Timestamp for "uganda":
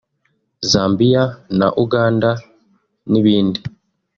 1.83-2.29